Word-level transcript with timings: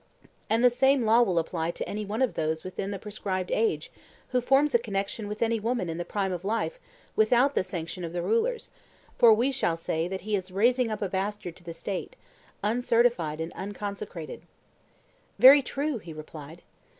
And 0.49 0.63
the 0.63 0.71
same 0.71 1.03
law 1.05 1.21
will 1.21 1.37
apply 1.37 1.69
to 1.69 1.87
any 1.87 2.05
one 2.05 2.23
of 2.23 2.33
those 2.33 2.63
within 2.63 2.89
the 2.89 2.97
prescribed 2.97 3.51
age 3.51 3.91
who 4.29 4.41
forms 4.41 4.73
a 4.73 4.79
connection 4.79 5.27
with 5.27 5.43
any 5.43 5.59
woman 5.59 5.89
in 5.89 5.99
the 5.99 6.03
prime 6.03 6.31
of 6.33 6.43
life 6.43 6.79
without 7.15 7.53
the 7.53 7.63
sanction 7.63 8.03
of 8.03 8.11
the 8.11 8.23
rulers; 8.23 8.71
for 9.19 9.31
we 9.31 9.51
shall 9.51 9.77
say 9.77 10.07
that 10.07 10.21
he 10.21 10.35
is 10.35 10.49
raising 10.49 10.89
up 10.89 11.03
a 11.03 11.07
bastard 11.07 11.55
to 11.57 11.63
the 11.63 11.71
State, 11.75 12.15
uncertified 12.63 13.39
and 13.39 13.53
unconsecrated. 13.53 14.41
Very 15.37 15.61
true, 15.61 15.99
he 15.99 16.13
replied. 16.13 16.63